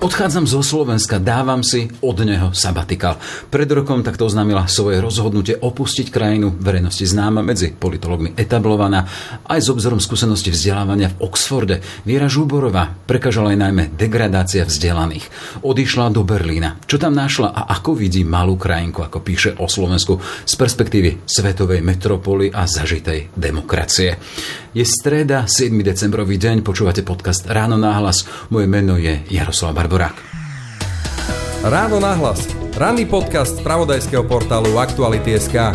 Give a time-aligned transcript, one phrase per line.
[0.00, 3.20] Odchádzam zo Slovenska, dávam si od neho sabatikál.
[3.52, 9.04] Pred rokom takto oznámila svoje rozhodnutie opustiť krajinu verejnosti známa medzi politologmi etablovaná
[9.44, 11.84] aj s obzorom skúsenosti vzdelávania v Oxforde.
[12.08, 15.28] Viera Žúborová prekážala aj najmä degradácia vzdelaných.
[15.68, 16.80] Odišla do Berlína.
[16.88, 20.16] Čo tam našla a ako vidí malú krajinku, ako píše o Slovensku
[20.48, 24.16] z perspektívy svetovej metropoly a zažitej demokracie.
[24.72, 25.76] Je streda, 7.
[25.84, 28.24] decembrový deň, počúvate podcast Ráno náhlas.
[28.48, 29.89] Moje meno je Jaroslav Barba.
[29.90, 30.22] Barborák.
[31.66, 32.46] Ráno nahlas.
[32.78, 35.74] Ranný podcast z pravodajského portálu Aktuality.sk.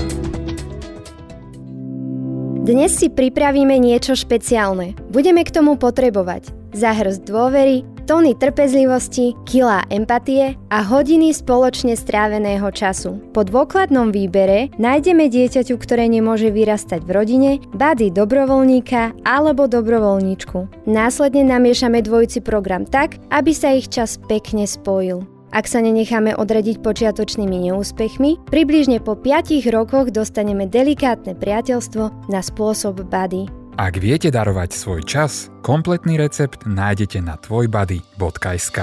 [2.64, 4.96] Dnes si pripravíme niečo špeciálne.
[5.12, 13.18] Budeme k tomu potrebovať zahrst dôvery, tóny trpezlivosti, kilá empatie a hodiny spoločne stráveného času.
[13.34, 20.86] Po dôkladnom výbere nájdeme dieťaťu, ktoré nemôže vyrastať v rodine, bady dobrovoľníka alebo dobrovoľníčku.
[20.86, 25.26] Následne namiešame dvojici program tak, aby sa ich čas pekne spojil.
[25.56, 33.08] Ak sa nenecháme odradiť počiatočnými neúspechmi, približne po 5 rokoch dostaneme delikátne priateľstvo na spôsob
[33.08, 33.65] bady.
[33.76, 38.80] Ak viete darovať svoj čas, kompletný recept nájdete na tvojbody.sk.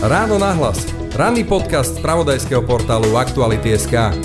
[0.00, 0.88] Ráno nahlas.
[1.12, 4.16] Ranný podcast z pravodajského portálu Aktuality.sk.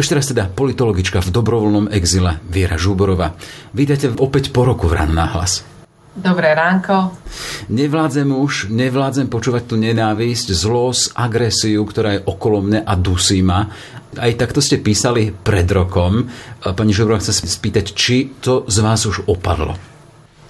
[0.00, 3.36] Ešte raz teda politologička v dobrovoľnom exile Viera Žúborová.
[3.76, 5.69] Vítajte opäť po roku v Ráno nahlas.
[6.10, 7.14] Dobré ránko.
[7.70, 13.70] Nevládzem už, nevládzem počúvať tú nenávisť, zlosť, agresiu, ktorá je okolo mňa a dusí ma.
[14.18, 16.26] Aj takto ste písali pred rokom.
[16.66, 19.78] Pani Žobrová chce spýtať, či to z vás už opadlo.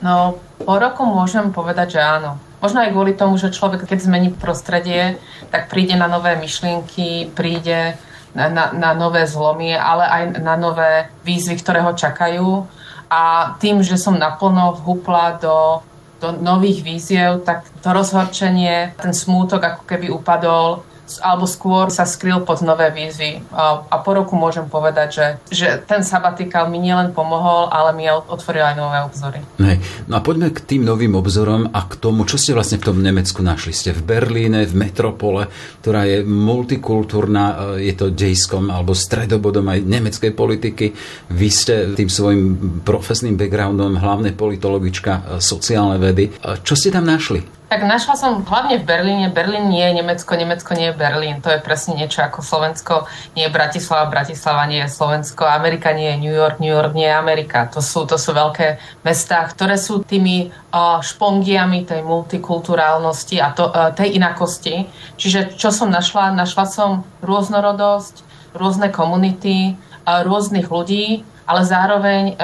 [0.00, 2.40] No, po roku môžem povedať, že áno.
[2.64, 5.20] Možno aj kvôli tomu, že človek, keď zmení prostredie,
[5.52, 8.00] tak príde na nové myšlienky, príde
[8.32, 12.64] na, na, na nové zlomy, ale aj na nové výzvy, ktoré ho čakajú
[13.10, 15.82] a tým, že som naplno vhupla do,
[16.22, 20.86] do nových víziev, tak to rozhorčenie, ten smútok ako keby upadol
[21.18, 23.42] alebo skôr sa skryl pod nové výzvy.
[23.50, 28.06] A, a po roku môžem povedať, že, že ten sabatikál mi nielen pomohol, ale mi
[28.06, 29.40] otvoril aj nové obzory.
[29.58, 29.82] Hej.
[30.06, 32.98] No a poďme k tým novým obzorom a k tomu, čo ste vlastne v tom
[33.02, 33.74] Nemecku našli.
[33.74, 35.50] Ste v Berlíne, v metropole,
[35.82, 40.92] ktorá je multikultúrna, e, je to dejskom alebo stredobodom aj nemeckej politiky.
[41.32, 42.42] Vy ste tým svojim
[42.84, 46.28] profesným backgroundom hlavne politologička e, sociálne vedy.
[46.28, 47.59] E, čo ste tam našli?
[47.70, 49.30] Tak našla som hlavne v Berlíne.
[49.30, 51.38] Berlín nie je Nemecko, Nemecko nie je Berlín.
[51.38, 53.06] To je presne niečo ako Slovensko
[53.38, 57.06] nie je Bratislava, Bratislava nie je Slovensko, Amerika nie je New York, New York nie
[57.06, 57.70] je Amerika.
[57.70, 63.70] To sú, to sú veľké mestá, ktoré sú tými uh, špongiami tej multikulturálnosti a to,
[63.70, 64.90] uh, tej inakosti.
[65.14, 66.34] Čiže čo som našla?
[66.34, 69.78] Našla som rôznorodosť, rôzne komunity,
[70.10, 72.38] uh, rôznych ľudí, ale zároveň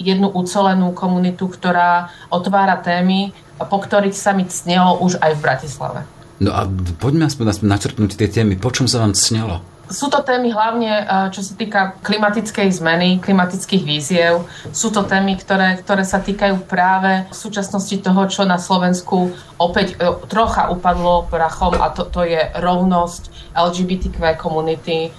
[0.00, 6.00] jednu ucelenú komunitu, ktorá otvára témy, po ktorých sa mi cnelo už aj v Bratislave.
[6.36, 6.68] No a
[7.00, 8.60] poďme aspoň načrtnúť tie témy.
[8.60, 9.64] Po čom sa vám cnelo?
[9.86, 14.42] Sú to témy hlavne, eh, čo sa týka klimatickej zmeny, klimatických víziev.
[14.74, 19.94] Sú to témy, ktoré, ktoré sa týkajú práve v súčasnosti toho, čo na Slovensku opäť
[19.94, 25.14] eh, trocha upadlo prachom a to, to je rovnosť LGBTQ komunity,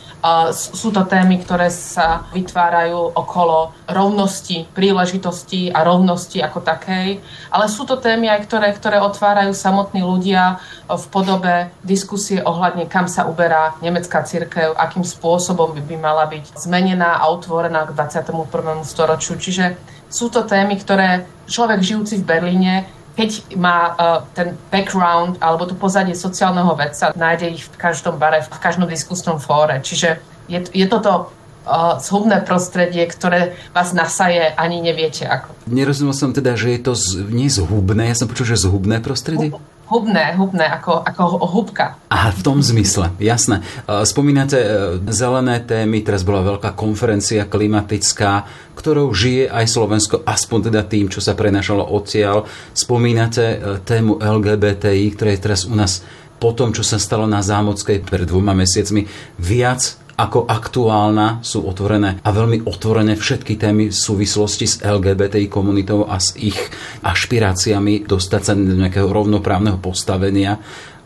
[0.51, 7.21] sú to témy, ktoré sa vytvárajú okolo rovnosti, príležitosti a rovnosti ako takej,
[7.53, 13.05] ale sú to témy aj, ktoré, ktoré otvárajú samotní ľudia v podobe diskusie ohľadne, kam
[13.05, 18.83] sa uberá nemecká církev, akým spôsobom by, by mala byť zmenená a otvorená k 21.
[18.83, 19.37] storočiu.
[19.37, 19.77] Čiže
[20.07, 22.73] sú to témy, ktoré človek žijúci v Berlíne
[23.17, 28.45] keď má uh, ten background alebo to pozadie sociálneho vedca, nájde ich v každom bare,
[28.45, 29.81] v každom diskusnom fóre.
[29.81, 31.33] Čiže je, je toto
[31.65, 35.49] uh, zhubné prostredie, ktoré vás nasaje, ani neviete ako.
[35.65, 39.49] Nerozumel som teda, že je to z, nie zhubné, ja som počul, že zhubné prostredie?
[39.87, 41.95] Hubné, hubné, ako, ako hubka.
[42.11, 43.63] Aha, v tom zmysle, jasné.
[43.87, 44.69] Spomínate e,
[45.07, 48.43] zelené témy, teraz bola veľká konferencia klimatická,
[48.75, 52.43] ktorou žije aj Slovensko, aspoň teda tým, čo sa prenašalo odtiaľ.
[52.75, 56.03] Spomínate e, tému LGBTI, ktorá je teraz u nás
[56.35, 59.07] po tom, čo sa stalo na Zámockej pred dvoma mesiacmi,
[59.39, 66.09] viac ako aktuálna sú otvorené a veľmi otvorené všetky témy v súvislosti s LGBTI komunitou
[66.09, 66.57] a s ich
[67.05, 70.57] ašpiráciami dostať sa do nejakého rovnoprávneho postavenia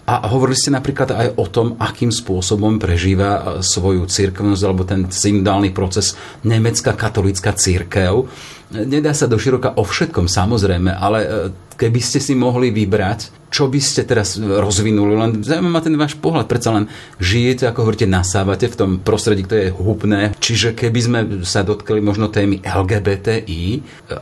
[0.01, 5.69] A hovorili ste napríklad aj o tom, akým spôsobom prežíva svoju církevnosť alebo ten synodálny
[5.69, 8.25] proces nemecká katolická církev.
[8.71, 13.83] Nedá sa do široka o všetkom samozrejme, ale keby ste si mohli vybrať čo by
[13.83, 15.13] ste teraz rozvinuli?
[15.13, 16.47] Len zaujíma ma ten váš pohľad.
[16.47, 16.87] Predsa len
[17.19, 20.31] žijete, ako hovoríte, nasávate v tom prostredí, ktoré je hubné.
[20.39, 23.63] Čiže keby sme sa dotkli možno témy LGBTI,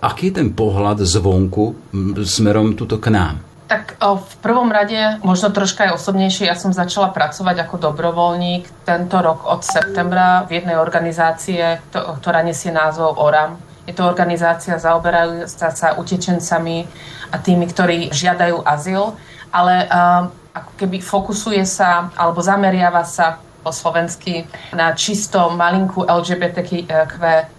[0.01, 1.94] aký je ten pohľad zvonku
[2.25, 3.45] smerom tuto k nám?
[3.69, 9.22] Tak v prvom rade, možno troška aj osobnejšie, ja som začala pracovať ako dobrovoľník tento
[9.22, 13.69] rok od septembra v jednej organizácie, ktorá nesie názov ORAM.
[13.90, 16.86] Je to organizácia zaoberajúca sa utečencami
[17.34, 19.18] a tými, ktorí žiadajú azyl,
[19.50, 26.89] ale uh, ako keby fokusuje sa alebo zameriava sa po slovensky na čisto malinkú LGBTQ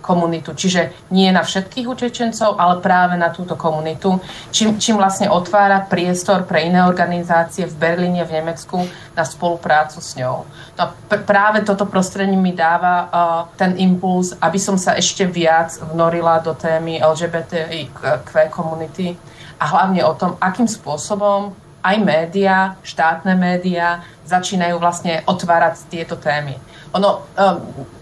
[0.02, 0.58] komunitu.
[0.58, 4.18] Čiže nie na všetkých utečencov, ale práve na túto komunitu,
[4.50, 8.82] čím, čím vlastne otvára priestor pre iné organizácie v Berlíne, v Nemecku
[9.14, 10.42] na spoluprácu s ňou.
[10.74, 13.10] No, pr- práve toto prostredie mi dáva uh,
[13.54, 19.14] ten impuls, aby som sa ešte viac vnorila do témy LGBTQ komunity
[19.62, 26.56] a hlavne o tom, akým spôsobom aj médiá, štátne médiá začínajú vlastne otvárať tieto témy.
[26.94, 27.56] Ono, um,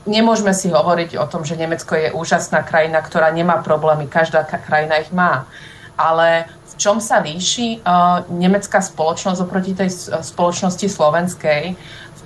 [0.08, 5.00] nemôžeme si hovoriť o tom, že Nemecko je úžasná krajina, ktorá nemá problémy, každá krajina
[5.00, 5.44] ich má.
[5.98, 9.92] Ale v čom sa líši uh, nemecká spoločnosť oproti tej
[10.24, 11.76] spoločnosti slovenskej,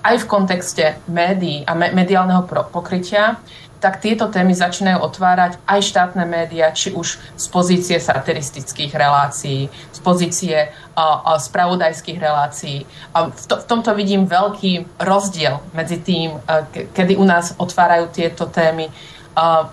[0.02, 3.38] aj v kontexte médií a me- mediálneho pokrytia,
[3.82, 9.98] tak tieto témy začínajú otvárať aj štátne médiá, či už z pozície satiristických relácií, z
[9.98, 12.86] pozície uh, spravodajských relácií.
[13.10, 18.14] A v, to, v tomto vidím veľký rozdiel medzi tým, uh, kedy u nás otvárajú
[18.14, 18.86] tieto témy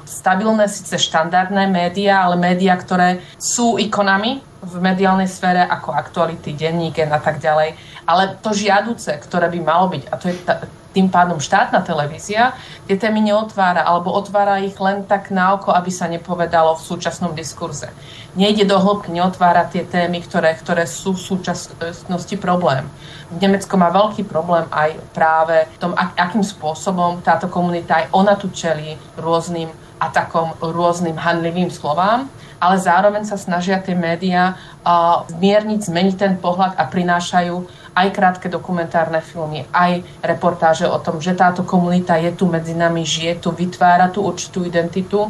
[0.07, 7.00] stabilné, síce štandardné médiá, ale médiá, ktoré sú ikonami v mediálnej sfére ako aktuality, denník
[7.03, 7.75] a tak ďalej.
[8.07, 12.57] Ale to žiaduce, ktoré by malo byť, a to je ta, tým pádom štátna televízia
[12.89, 17.38] tie témy neotvára alebo otvára ich len tak na oko, aby sa nepovedalo v súčasnom
[17.38, 17.94] diskurze.
[18.33, 22.86] Nejde do hĺbky, neotvára tie témy, ktoré, ktoré sú v súčasnosti problém.
[23.30, 28.33] V Nemecku má veľký problém aj práve v tom, akým spôsobom táto komunita aj ona
[28.33, 29.69] tu čelí rôznym
[30.01, 32.25] atakom, rôznym handlivým slovám
[32.59, 38.47] ale zároveň sa snažia tie médiá uh, zmierniť, zmeniť ten pohľad a prinášajú aj krátke
[38.47, 43.50] dokumentárne filmy, aj reportáže o tom, že táto komunita je tu medzi nami, žije tu,
[43.53, 45.30] vytvára tú určitú identitu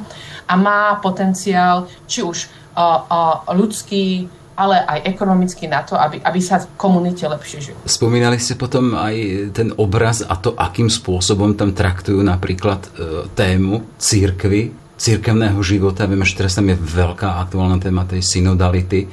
[0.50, 4.28] a má potenciál či už uh, uh, ľudský,
[4.60, 7.80] ale aj ekonomicky na to, aby, aby sa komunite lepšie žilo.
[7.88, 9.16] Spomínali ste potom aj
[9.56, 12.90] ten obraz a to, akým spôsobom tam traktujú napríklad e,
[13.32, 16.04] tému církvy, církevného života.
[16.12, 19.08] Viem, že teraz tam je veľká aktuálna téma tej synodality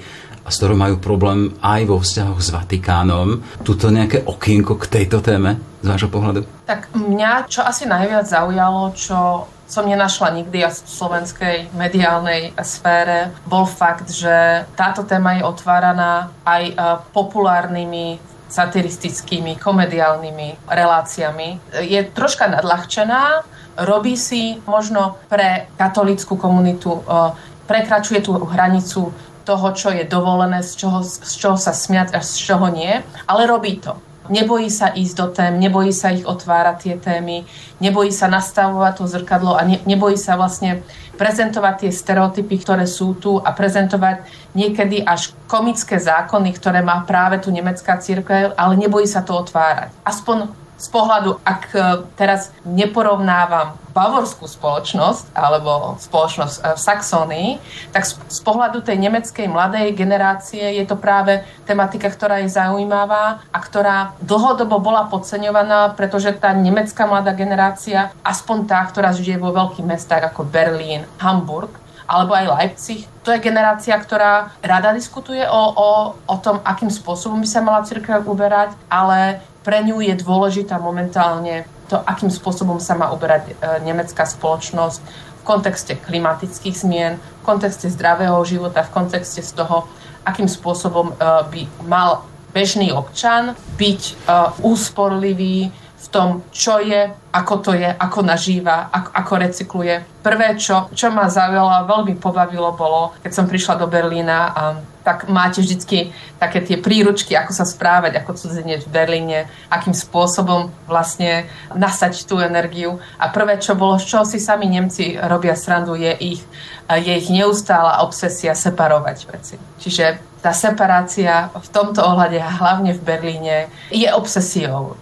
[0.46, 3.42] a s ktorou majú problém aj vo vzťahoch s Vatikánom.
[3.66, 6.46] Tuto nejaké okienko k tejto téme z vášho pohľadu?
[6.70, 13.66] Tak mňa, čo asi najviac zaujalo, čo som nenašla nikdy v slovenskej mediálnej sfére, bol
[13.66, 16.74] fakt, že táto téma je otváraná aj e,
[17.10, 21.82] populárnymi satiristickými, komediálnymi reláciami.
[21.82, 23.42] Je troška nadľahčená,
[23.82, 27.34] robí si možno pre katolickú komunitu, e,
[27.66, 29.10] prekračuje tú hranicu
[29.46, 32.98] toho, čo je dovolené, z čoho, z čoho sa smiať a z čoho nie,
[33.30, 33.94] ale robí to.
[34.26, 37.46] Nebojí sa ísť do tém, nebojí sa ich otvárať tie témy,
[37.78, 40.82] nebojí sa nastavovať to zrkadlo a ne, nebojí sa vlastne
[41.14, 44.26] prezentovať tie stereotypy, ktoré sú tu a prezentovať
[44.58, 49.94] niekedy až komické zákony, ktoré má práve tu nemecká církev, ale nebojí sa to otvárať.
[50.02, 51.78] Aspoň z pohľadu, ak e,
[52.20, 57.48] teraz neporovnávam bavorskú spoločnosť alebo spoločnosť e, v Saxónii,
[57.96, 63.58] tak z pohľadu tej nemeckej mladej generácie je to práve tematika, ktorá je zaujímavá a
[63.58, 69.88] ktorá dlhodobo bola podceňovaná, pretože tá nemecká mladá generácia, aspoň tá, ktorá žije vo veľkých
[69.88, 71.72] mestách ako Berlín, Hamburg,
[72.06, 73.08] alebo aj Leipzig.
[73.26, 77.82] To je generácia, ktorá rada diskutuje o, o, o tom, akým spôsobom by sa mala
[77.82, 83.54] cirkev uberať, ale pre ňu je dôležitá momentálne to, akým spôsobom sa má uberať e,
[83.82, 89.90] nemecká spoločnosť v kontexte klimatických zmien, v kontexte zdravého života, v kontexte z toho,
[90.22, 91.14] akým spôsobom e,
[91.50, 92.22] by mal
[92.54, 94.14] bežný občan byť e,
[94.62, 99.94] úsporlivý v tom, čo je, ako to je, ako nažíva, ako, ako recykluje.
[100.22, 104.62] Prvé, čo, čo ma zaujalo a veľmi pobavilo, bolo, keď som prišla do Berlína a
[105.06, 106.10] tak máte vždycky
[106.42, 109.38] také tie príručky, ako sa správať ako cudzinec v Berlíne,
[109.70, 112.98] akým spôsobom vlastne nasať tú energiu.
[113.22, 116.42] A prvé, čo bolo, z čoho si sami Nemci robia srandu, je ich,
[116.90, 119.54] je ich neustála obsesia separovať veci.
[119.78, 124.98] Čiže tá separácia v tomto ohľade, hlavne v Berlíne, je obsesiou.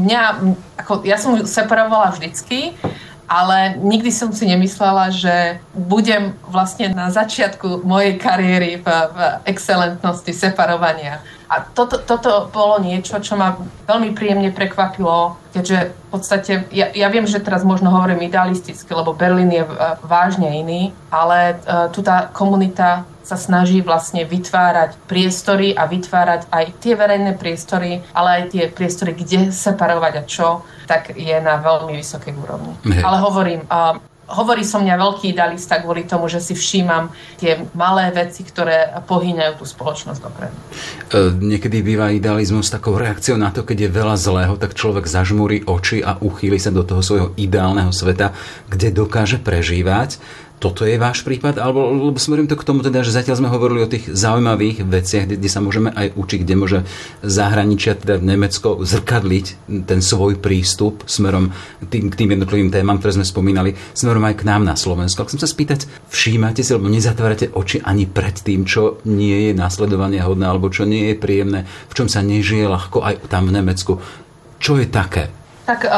[0.00, 0.20] Mňa,
[0.80, 2.72] ako, ja som separovala vždycky,
[3.28, 10.32] ale nikdy som si nemyslela, že budem vlastne na začiatku mojej kariéry v, v excelentnosti
[10.32, 11.24] separovania.
[11.48, 13.54] A toto, toto bolo niečo, čo ma
[13.86, 19.12] veľmi príjemne prekvapilo, keďže v podstate, ja, ja viem, že teraz možno hovorím idealisticky, lebo
[19.12, 19.62] Berlín je
[20.02, 26.64] vážne iný, ale uh, tu tá komunita sa snaží vlastne vytvárať priestory a vytvárať aj
[26.78, 30.48] tie verejné priestory, ale aj tie priestory, kde separovať a čo,
[30.84, 32.76] tak je na veľmi vysokej úrovni.
[32.84, 33.00] Hej.
[33.00, 38.08] Ale hovorím, uh, Hovorí som mňa veľký idealista kvôli tomu, že si všímam tie malé
[38.08, 40.56] veci, ktoré pohýňajú tú spoločnosť dopredu.
[40.56, 45.68] E, niekedy býva idealizmus takou reakciou na to, keď je veľa zlého, tak človek zažmúri
[45.68, 48.32] oči a uchýli sa do toho svojho ideálneho sveta,
[48.72, 50.16] kde dokáže prežívať
[50.62, 51.60] toto je váš prípad?
[51.60, 55.28] Alebo lebo smerujem to k tomu teda, že zatiaľ sme hovorili o tých zaujímavých veciach,
[55.28, 56.78] kde, kde sa môžeme aj učiť, kde môže
[57.20, 59.46] zahraničia, teda v Nemecko, zrkadliť
[59.84, 61.52] ten svoj prístup smerom
[61.92, 65.20] tým, k tým jednotlivým témam, ktoré sme spomínali, smerom aj k nám na Slovensku.
[65.20, 69.52] Ak chcem sa spýtať, všímate si, alebo nezatvárate oči ani pred tým, čo nie je
[69.52, 73.60] následovania hodné, alebo čo nie je príjemné, v čom sa nežije ľahko aj tam v
[73.60, 73.92] Nemecku.
[74.58, 75.28] Čo je také?
[75.68, 75.88] Tak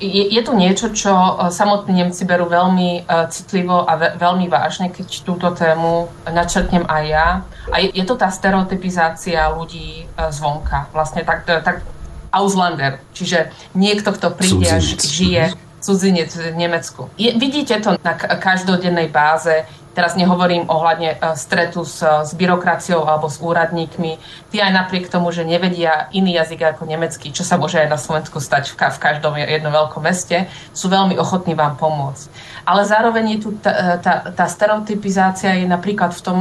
[0.00, 4.46] je, je tu niečo, čo e, samotní Nemci berú veľmi uh, citlivo a ve, veľmi
[4.46, 7.28] vážne, keď túto tému načrtnem aj ja.
[7.74, 10.86] A je, je to tá stereotypizácia ľudí uh, zvonka.
[10.94, 11.82] Vlastne tak, tak
[12.30, 17.08] Auslander, čiže niekto, kto príde a žije cudzinec v Nemecku.
[17.16, 19.64] Je, vidíte to na každodennej báze
[19.98, 24.14] Teraz nehovorím ohľadne e, stretu s, s byrokraciou alebo s úradníkmi.
[24.54, 27.98] Tí aj napriek tomu, že nevedia iný jazyk ako nemecký, čo sa môže aj na
[27.98, 32.30] Slovensku stať v, v každom jednom veľkom meste, sú veľmi ochotní vám pomôcť.
[32.62, 36.38] Ale zároveň je tu tá, tá, tá stereotypizácia je napríklad v tom,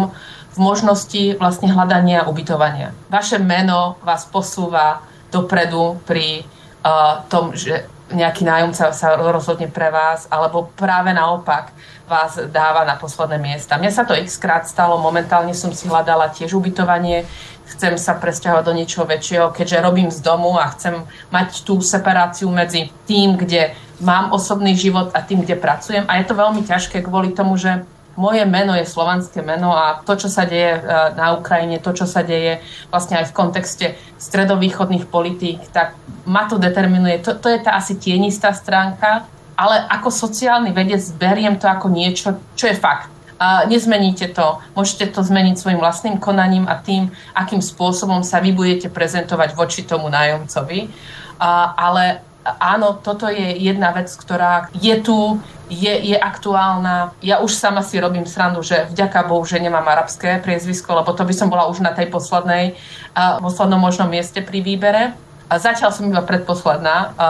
[0.53, 2.93] v možnosti vlastne hľadania ubytovania.
[3.09, 5.01] Vaše meno vás posúva
[5.33, 6.45] dopredu pri
[6.85, 11.75] uh, tom, že nejaký nájomca sa rozhodne pre vás, alebo práve naopak
[12.07, 13.75] vás dáva na posledné miesta.
[13.75, 17.27] Mne sa to x krát stalo, momentálne som si hľadala tiež ubytovanie,
[17.67, 21.03] chcem sa presťahovať do niečoho väčšieho, keďže robím z domu a chcem
[21.35, 26.07] mať tú separáciu medzi tým, kde mám osobný život a tým, kde pracujem.
[26.07, 27.83] A je to veľmi ťažké kvôli tomu, že
[28.17, 30.81] moje meno je slovanské meno a to, čo sa deje e,
[31.13, 32.59] na Ukrajine, to, čo sa deje
[32.89, 33.85] vlastne aj v kontexte
[34.17, 35.93] stredovýchodných politík, tak
[36.25, 37.21] ma to determinuje.
[37.23, 42.37] To, to je tá asi tienistá stránka ale ako sociálny vedec beriem to ako niečo,
[42.53, 43.09] čo je fakt.
[43.41, 44.61] A nezmeníte to.
[44.77, 49.81] Môžete to zmeniť svojim vlastným konaním a tým, akým spôsobom sa vy budete prezentovať voči
[49.85, 50.89] tomu nájomcovi.
[51.41, 52.21] A, ale
[52.55, 57.11] áno, toto je jedna vec, ktorá je tu, je, je aktuálna.
[57.19, 61.27] Ja už sama si robím srandu, že vďaka Bohu, že nemám arabské priezvisko, lebo to
[61.27, 62.79] by som bola už na tej poslednej,
[63.17, 65.17] a poslednom možnom mieste pri výbere.
[65.47, 67.15] A zatiaľ som iba predposledná.
[67.19, 67.25] A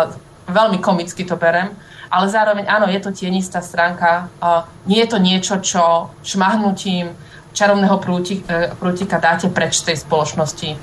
[0.48, 1.74] veľmi komicky to berem
[2.08, 4.32] ale zároveň áno, je to tienistá stránka.
[4.88, 7.12] Nie je to niečo, čo šmahnutím
[7.58, 10.78] čarovného prútika, e, prútika dáte preč tej spoločnosti.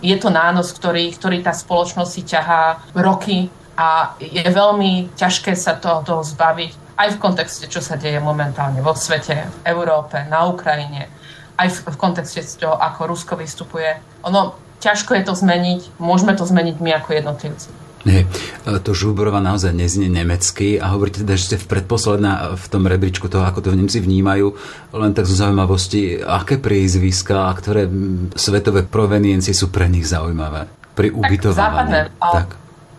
[0.00, 5.78] Je to nános, ktorý, ktorý tá spoločnosť si ťahá roky a je veľmi ťažké sa
[5.78, 10.50] toho, toho zbaviť aj v kontexte, čo sa deje momentálne vo svete, v Európe, na
[10.50, 11.06] Ukrajine,
[11.54, 14.02] aj v, v kontexte toho, ako Rusko vystupuje.
[14.26, 17.70] Ono, ťažko je to zmeniť, môžeme to zmeniť my ako jednotlivci.
[18.06, 18.30] Nie,
[18.64, 23.26] to Žubrova naozaj neznie nemecky a hovoríte teda, že ste v predposledná v tom rebríčku
[23.26, 24.54] toho, ako to Nemci vnímajú,
[24.94, 27.90] len tak zo zaujímavosti, aké priezviska a ktoré
[28.38, 32.10] svetové proveniencie sú pre nich zaujímavé pri ubytovaní.
[32.10, 32.48] Tak, tak.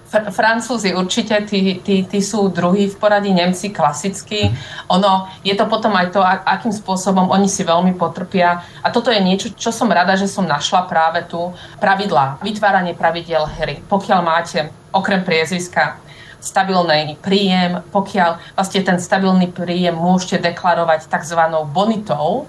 [0.09, 4.49] Fr- Francúzi určite, tí, tí, tí sú druhí v poradí, Nemci klasicky.
[4.89, 8.65] Ono, je to potom aj to, akým spôsobom oni si veľmi potrpia.
[8.81, 11.53] A toto je niečo, čo som rada, že som našla práve tu.
[11.77, 13.85] Pravidlá, vytváranie pravidiel hry.
[13.85, 16.01] Pokiaľ máte okrem priezviska
[16.39, 21.41] stabilný príjem, pokiaľ vlastne ten stabilný príjem môžete deklarovať tzv.
[21.69, 22.47] bonitou,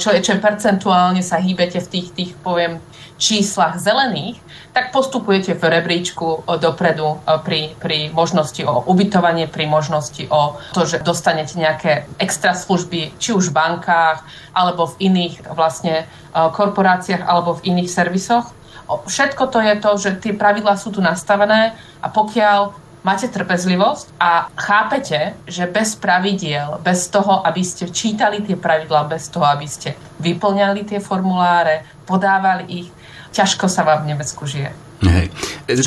[0.00, 2.80] čo je, čo je percentuálne sa hýbete v tých, tých poviem,
[3.16, 4.40] číslach zelených,
[4.76, 7.16] tak postupujete v rebríčku dopredu
[7.48, 13.32] pri, pri možnosti o ubytovanie, pri možnosti o to, že dostanete nejaké extra služby, či
[13.32, 14.20] už v bankách,
[14.52, 16.04] alebo v iných vlastne
[16.36, 18.52] korporáciách, alebo v iných servisoch.
[18.86, 21.72] Všetko to je to, že tie pravidlá sú tu nastavené
[22.04, 28.58] a pokiaľ máte trpezlivosť a chápete, že bez pravidiel, bez toho, aby ste čítali tie
[28.58, 32.88] pravidlá, bez toho, aby ste vyplňali tie formuláre, podávali ich,
[33.32, 34.70] ťažko sa vám v Nemecku žije.
[35.04, 35.28] Hej.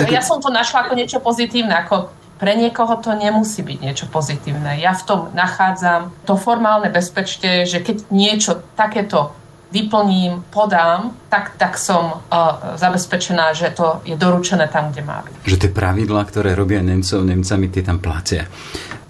[0.09, 4.79] Ja som to našla ako niečo pozitívne, ako pre niekoho to nemusí byť niečo pozitívne.
[4.79, 9.35] Ja v tom nachádzam to formálne bezpečie, že keď niečo takéto
[9.69, 15.45] vyplním, podám, tak, tak som uh, zabezpečená, že to je doručené tam, kde má byť.
[15.45, 18.49] Že tie pravidlá, ktoré robia Nemcov, Nemcami, tie tam platia.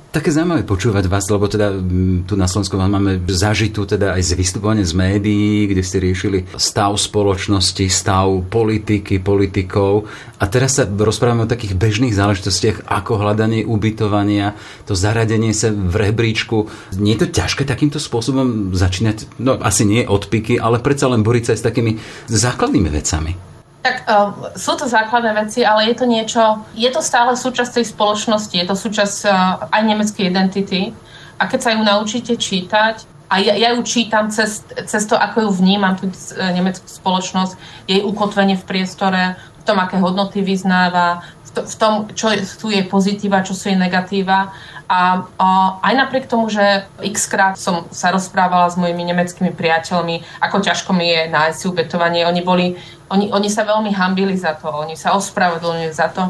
[0.09, 1.69] Také zaujímavé počúvať vás, lebo teda
[2.25, 6.97] tu na Slovensku máme zažitú teda aj z vystupovania z médií, kde ste riešili stav
[6.97, 10.09] spoločnosti, stav politiky, politikov.
[10.41, 14.57] A teraz sa rozprávame o takých bežných záležitostiach, ako hľadanie ubytovania,
[14.89, 16.65] to zaradenie sa v rebríčku.
[16.97, 21.21] Nie je to ťažké takýmto spôsobom začínať, no asi nie od piky, ale predsa len
[21.21, 21.91] boriť sa aj s takými
[22.33, 23.58] základnými vecami.
[23.79, 26.43] Tak uh, sú to základné veci, ale je to niečo,
[26.75, 30.91] je to stále súčasť tej spoločnosti, je to súčasť uh, aj nemeckej identity
[31.39, 35.47] a keď sa ju naučíte čítať, a ja, ja ju čítam cez, cez to, ako
[35.47, 37.55] ju vnímam, tú uh, nemeckú spoločnosť,
[37.87, 42.67] jej ukotvenie v priestore, v tom, aké hodnoty vyznáva, v, to, v tom, čo sú
[42.75, 44.51] jej pozitíva, čo sú jej negatíva.
[44.89, 45.47] A, a
[45.85, 50.91] aj napriek tomu, že x krát som sa rozprávala s mojimi nemeckými priateľmi, ako ťažko
[50.97, 52.65] mi je nájsť si ubytovanie, oni boli
[53.09, 56.29] oni, oni sa veľmi hambili za to, oni sa ospravedlnili za to.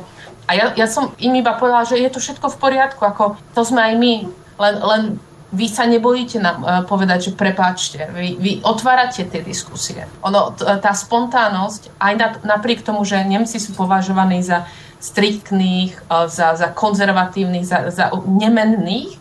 [0.49, 3.61] A ja, ja som im iba povedala, že je to všetko v poriadku, ako to
[3.61, 4.13] sme aj my,
[4.57, 5.01] len, len
[5.49, 10.05] vy sa nebojíte nám uh, povedať, že prepáčte, vy, vy otvárate tie diskusie.
[10.21, 14.69] Ono, t- tá spontánnosť, aj na, napriek tomu, že Nemci sú považovaní za
[15.01, 19.17] striktných, uh, za, za konzervatívnych, za, za nemenných,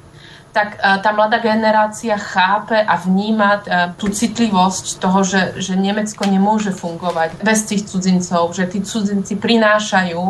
[0.53, 3.61] tak e, tá mladá generácia chápe a vníma e,
[4.01, 10.23] tú citlivosť toho, že, že Nemecko nemôže fungovať bez tých cudzincov, že tí cudzinci prinášajú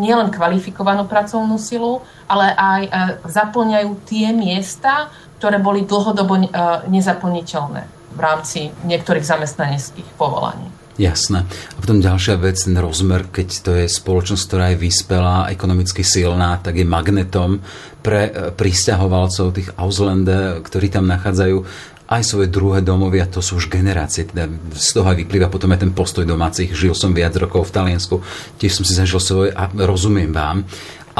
[0.00, 2.90] nielen kvalifikovanú pracovnú silu, ale aj e,
[3.30, 6.52] zaplňajú tie miesta, ktoré boli dlhodobo
[6.92, 10.79] nezaplniteľné v rámci niektorých zamestnaneckých povolaní.
[11.00, 11.48] Jasné.
[11.48, 16.60] A potom ďalšia vec, ten rozmer, keď to je spoločnosť, ktorá je vyspelá, ekonomicky silná,
[16.60, 17.64] tak je magnetom
[18.04, 21.64] pre e, pristahovalcov, tých Ausländer, ktorí tam nachádzajú
[22.10, 24.26] aj svoje druhé domovy a to sú už generácie.
[24.26, 26.74] Teda z toho aj vyplýva potom aj ten postoj domácich.
[26.74, 28.18] Žil som viac rokov v Taliansku,
[28.58, 30.66] tiež som si zažil svoje a rozumiem vám.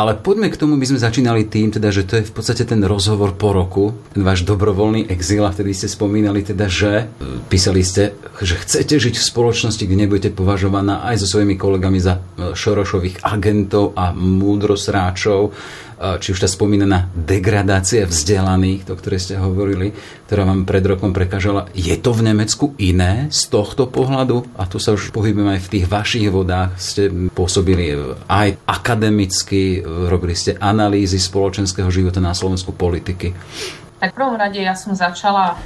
[0.00, 2.80] Ale poďme k tomu, by sme začínali tým, teda, že to je v podstate ten
[2.80, 7.84] rozhovor po roku, ten váš dobrovoľný exil, a vtedy ste spomínali teda, že e, písali
[7.84, 12.56] ste, že chcete žiť v spoločnosti, kde nebudete považovaná aj so svojimi kolegami za e,
[12.56, 15.52] šorošových agentov a múdrosráčov,
[16.00, 19.92] či už tá spomínaná degradácia vzdelaných, o ktorej ste hovorili,
[20.24, 21.68] ktorá vám pred rokom prekážala.
[21.76, 24.48] Je to v Nemecku iné z tohto pohľadu?
[24.56, 26.72] A tu sa už pohybujem aj v tých vašich vodách.
[26.80, 33.36] Ste pôsobili aj akademicky, robili ste analýzy spoločenského života na Slovensku politiky.
[34.00, 35.60] Tak v prvom rade ja som začala,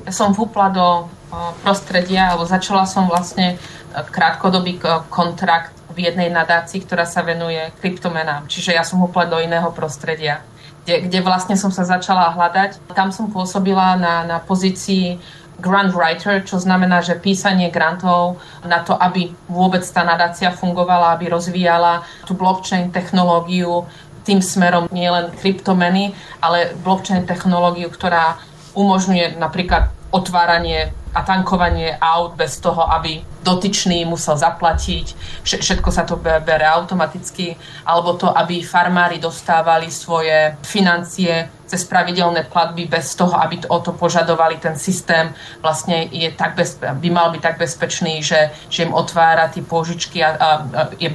[0.00, 1.12] ja som vúpla do
[1.60, 3.60] prostredia, alebo začala som vlastne
[3.92, 4.80] krátkodobý
[5.12, 8.44] kontrakt v jednej nadácii, ktorá sa venuje kryptomenám.
[8.52, 10.44] Čiže ja som úplne do iného prostredia,
[10.84, 12.92] kde, kde vlastne som sa začala hľadať.
[12.92, 15.16] Tam som pôsobila na, na pozícii
[15.56, 21.32] grant writer, čo znamená, že písanie grantov na to, aby vôbec tá nadácia fungovala, aby
[21.32, 23.88] rozvíjala tú blockchain technológiu
[24.26, 28.36] tým smerom nielen kryptomeny, ale blockchain technológiu, ktorá
[28.74, 35.16] umožňuje napríklad otváranie a tankovanie aut bez toho, aby dotyčný musel zaplatiť,
[35.48, 37.56] všetko sa to bere automaticky,
[37.88, 43.80] alebo to, aby farmári dostávali svoje financie cez pravidelné platby bez toho, aby to, o
[43.80, 44.60] to požadovali.
[44.60, 45.32] Ten systém
[45.64, 50.22] vlastne je tak bez, by mal byť tak bezpečný, že, že im otvára tie pôžičky
[50.22, 51.08] a, a, a je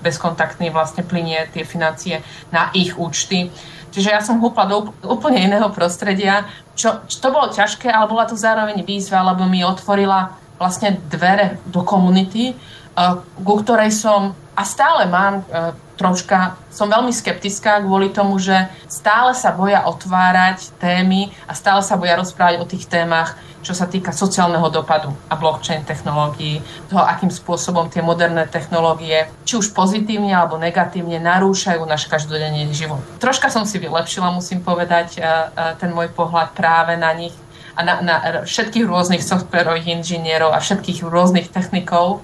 [0.00, 2.22] bezkontaktný, vlastne plinie tie financie
[2.54, 3.50] na ich účty.
[3.94, 8.26] Čiže ja som húpla do úplne iného prostredia, čo, čo to bolo ťažké, ale bola
[8.26, 14.62] to zároveň výzva, lebo mi otvorila vlastne dvere do komunity, uh, ku ktorej som a
[14.62, 18.54] stále mám uh, troška, som veľmi skeptická kvôli tomu, že
[18.90, 23.88] stále sa boja otvárať témy a stále sa boja rozprávať o tých témach, čo sa
[23.88, 26.60] týka sociálneho dopadu a blockchain technológií,
[26.92, 33.00] toho, akým spôsobom tie moderné technológie, či už pozitívne alebo negatívne, narúšajú náš každodenný život.
[33.16, 35.26] Troška som si vylepšila, musím povedať, e, e,
[35.80, 37.32] ten môj pohľad práve na nich
[37.74, 42.22] a na, na všetkých rôznych softwarových inžinierov a všetkých rôznych technikov,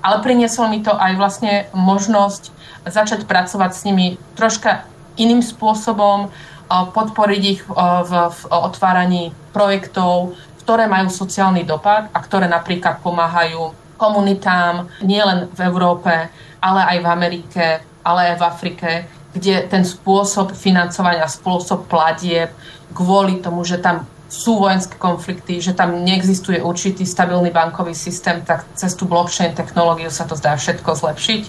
[0.00, 2.52] ale prinieslo mi to aj vlastne možnosť
[2.88, 4.84] začať pracovať s nimi troška
[5.20, 6.32] iným spôsobom,
[6.70, 14.88] podporiť ich v, v otváraní projektov, ktoré majú sociálny dopad a ktoré napríklad pomáhajú komunitám
[15.02, 16.30] nielen v Európe,
[16.62, 17.64] ale aj v Amerike,
[18.06, 18.90] ale aj v Afrike,
[19.34, 22.54] kde ten spôsob financovania, spôsob platieb
[22.94, 28.62] kvôli tomu, že tam sú vojenské konflikty, že tam neexistuje určitý stabilný bankový systém, tak
[28.78, 31.42] cez tú blockchain technológiu sa to zdá všetko zlepšiť.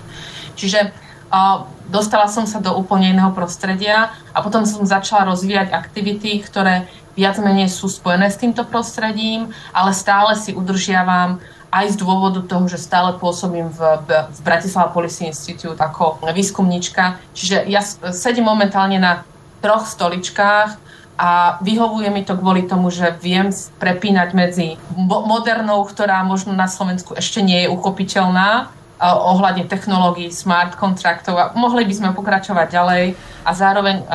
[0.58, 6.42] Čiže uh, dostala som sa do úplne iného prostredia a potom som začala rozvíjať aktivity,
[6.42, 11.38] ktoré viac menej sú spojené s týmto prostredím, ale stále si udržiavam
[11.72, 17.22] aj z dôvodu toho, že stále pôsobím v, v Bratislava Policy Institute ako výskumníčka.
[17.32, 17.80] Čiže ja
[18.12, 19.24] sedím momentálne na
[19.64, 20.91] troch stoličkách,
[21.22, 27.14] a vyhovuje mi to kvôli tomu, že viem prepínať medzi modernou, ktorá možno na Slovensku
[27.14, 33.06] ešte nie je uchopiteľná, ohľadne technológií, smart kontraktov a mohli by sme pokračovať ďalej
[33.46, 34.06] a zároveň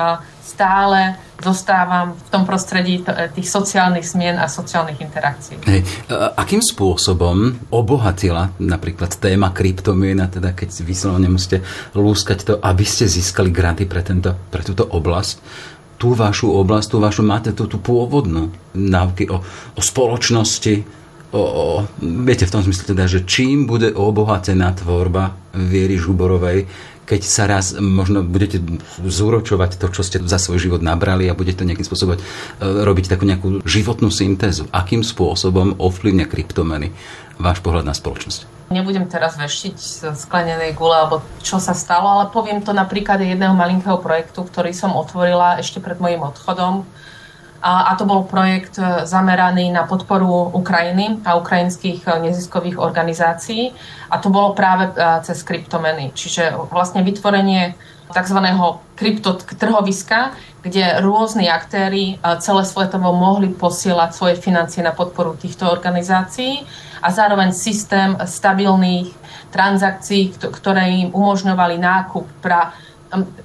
[0.46, 3.02] stále zostávam v tom prostredí
[3.34, 5.58] tých sociálnych zmien a sociálnych interakcií.
[5.66, 5.82] Hej.
[6.38, 13.50] Akým spôsobom obohatila napríklad téma kryptomien, teda keď vyslovene musíte lúskať to, aby ste získali
[13.50, 15.34] granty pre, tento, pre túto oblasť,
[15.96, 19.40] tú vašu oblasť, tú vašu, máte tú, tú pôvodnú náuky o,
[19.76, 20.84] o spoločnosti,
[21.32, 21.64] o, o,
[22.00, 26.68] viete v tom zmysle teda, že čím bude obohatená tvorba Viery Žuborovej,
[27.06, 28.58] keď sa raz možno budete
[28.98, 32.22] zúročovať to, čo ste za svoj život nabrali a budete nejakým spôsobom e,
[32.60, 34.66] robiť takú nejakú životnú syntézu.
[34.74, 36.90] Akým spôsobom ovplyvňa kryptomeny
[37.38, 38.56] váš pohľad na spoločnosť?
[38.66, 43.54] Nebudem teraz veštiť z sklenenej gule, alebo čo sa stalo, ale poviem to napríklad jedného
[43.54, 46.82] malinkého projektu, ktorý som otvorila ešte pred mojim odchodom.
[47.66, 53.74] A, to bol projekt e, zameraný na podporu Ukrajiny a ukrajinských e, neziskových organizácií.
[54.06, 54.94] A to bolo práve e,
[55.26, 56.14] cez kryptomeny.
[56.14, 57.74] Čiže vlastne vytvorenie
[58.06, 58.38] tzv.
[58.94, 60.30] kryptotrhoviska,
[60.62, 66.62] kde rôzni aktéry celosvetovo mohli posielať svoje financie na podporu týchto organizácií
[67.02, 69.10] a zároveň systém stabilných
[69.50, 72.74] transakcií, ktoré im umožňovali nákup pra,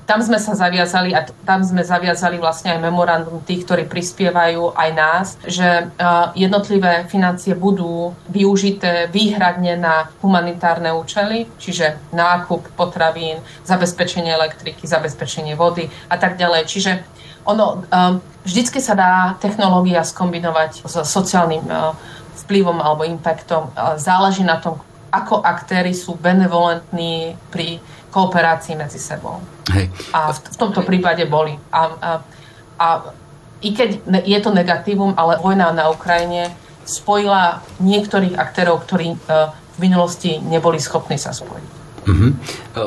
[0.10, 4.90] tam sme sa zaviazali a tam sme zaviazali vlastne aj memorandum tých, ktorí prispievajú aj
[4.94, 5.88] nás, že
[6.34, 15.88] jednotlivé financie budú využité výhradne na humanitárne účely, čiže nákup potravín, zabezpečenie elektriky, zabezpečenie vody
[16.10, 16.62] a tak ďalej.
[16.66, 16.92] Čiže
[17.46, 17.86] ono,
[18.46, 21.66] vždycky sa dá technológia skombinovať s sociálnym
[22.46, 23.70] vplyvom alebo impactom.
[23.98, 29.40] Záleží na tom, ako aktéry sú benevolentní pri kooperácii medzi sebou.
[29.72, 29.90] Hej.
[30.12, 31.56] A v, v tomto prípade boli.
[31.72, 32.10] A, a,
[32.78, 32.88] a
[33.62, 36.52] i keď je to negatívum, ale vojna na Ukrajine
[36.86, 39.18] spojila niektorých aktérov, ktorí e,
[39.50, 41.81] v minulosti neboli schopní sa spojiť.
[42.02, 42.34] Uh-huh.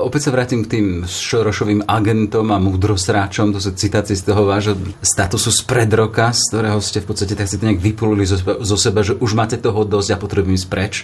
[0.02, 4.74] Opäť sa vrátim k tým Šorošovým agentom a múdrosráčom, to sú citácie z toho vášho
[4.98, 8.42] statusu z pred roka, z ktorého ste v podstate tak si to nejak vypulili zo,
[8.42, 10.94] zo seba, že už máte toho dosť a potrebujem ísť preč.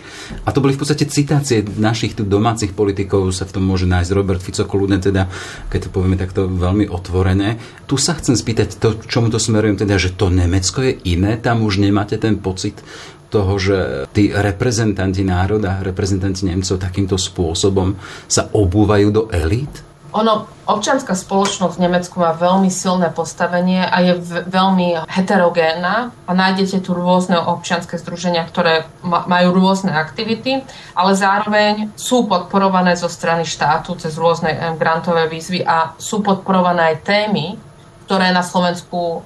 [0.42, 4.10] A to boli v podstate citácie našich tu domácich politikov, sa v tom môže nájsť
[4.10, 5.30] Robert Fico Koludne, teda,
[5.70, 7.62] keď to povieme takto veľmi otvorené.
[7.86, 11.62] Tu sa chcem spýtať, to, čomu to smerujem, teda, že to Nemecko je iné, tam
[11.62, 12.82] už nemáte ten pocit
[13.30, 13.78] toho, že
[14.10, 17.94] tí reprezentanti národa, reprezentanti Nemcov takýmto spôsobom
[18.26, 19.86] sa obúvajú do elít?
[20.10, 24.18] Ono, občianská spoločnosť v Nemecku má veľmi silné postavenie a je
[24.50, 30.66] veľmi heterogénna a nájdete tu rôzne občianske združenia, ktoré ma, majú rôzne aktivity,
[30.98, 37.06] ale zároveň sú podporované zo strany štátu cez rôzne grantové výzvy a sú podporované aj
[37.06, 37.69] témy,
[38.10, 39.22] ktoré na Slovensku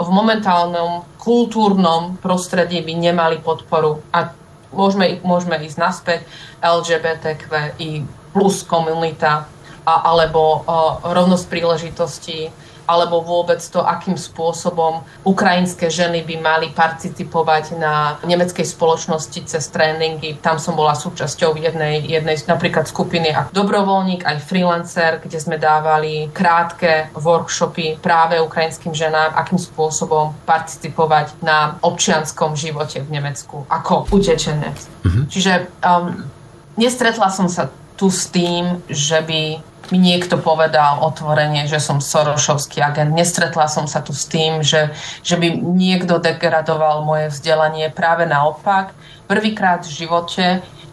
[0.00, 4.00] v momentálnom kultúrnom prostredí by nemali podporu.
[4.16, 4.32] A
[4.72, 6.20] môžeme, môžeme ísť naspäť
[6.64, 8.00] LGBTQI
[8.32, 9.44] plus komunita
[9.84, 10.64] alebo
[11.04, 12.48] rovnosť príležitostí
[12.84, 20.36] alebo vôbec to, akým spôsobom ukrajinské ženy by mali participovať na nemeckej spoločnosti cez tréningy.
[20.40, 26.28] Tam som bola súčasťou jednej, jednej napríklad skupiny ako dobrovoľník, aj freelancer, kde sme dávali
[26.30, 34.76] krátke workshopy práve ukrajinským ženám, akým spôsobom participovať na občianskom živote v Nemecku ako utečenec.
[35.04, 35.24] Mm-hmm.
[35.30, 36.24] Čiže um,
[36.76, 39.42] nestretla som sa tu s tým, že by
[39.92, 43.12] mi niekto povedal otvorene, že som Sorošovský agent.
[43.12, 47.92] Nestretla som sa tu s tým, že, že by niekto degradoval moje vzdelanie.
[47.92, 48.96] Práve naopak,
[49.28, 50.44] prvýkrát v živote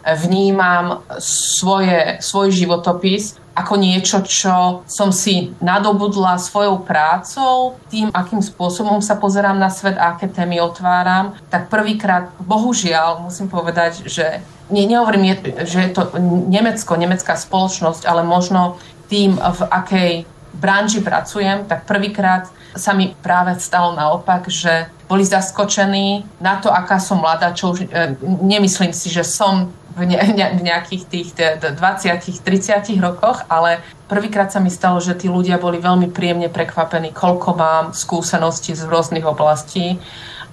[0.02, 9.04] vnímam svoje, svoj životopis ako niečo, čo som si nadobudla svojou prácou, tým, akým spôsobom
[9.04, 14.40] sa pozerám na svet a aké témy otváram, tak prvýkrát, bohužiaľ, musím povedať, že
[14.72, 15.36] nie, nehovorím,
[15.68, 16.16] že je to
[16.48, 18.80] Nemecko, nemecká spoločnosť, ale možno
[19.12, 20.12] tým, v akej
[20.56, 26.96] branži pracujem, tak prvýkrát sa mi práve stalo naopak, že boli zaskočení na to, aká
[26.96, 30.18] som mladá, čo už e, nemyslím si, že som v, ne,
[30.56, 36.08] v nejakých tých 20-30 rokoch, ale prvýkrát sa mi stalo, že tí ľudia boli veľmi
[36.10, 40.00] príjemne prekvapení, koľko mám skúseností z rôznych oblastí